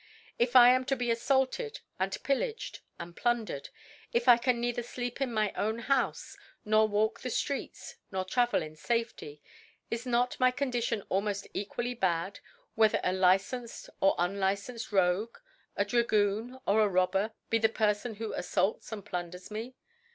[0.39, 3.69] If I am to be affaulted and pillaged, and plunder ed;
[4.11, 6.35] if I can neither flecp in my own Houfe,
[6.65, 9.43] nor walk the Streets, nor travel in Safety;
[9.91, 12.39] is not tny Condition aimoft equally bad
[12.73, 18.91] whether a licenced or unlicenced Rogue,a Dragoon or a Robber, be the Perfon who aflaults
[18.91, 19.75] and plunders me?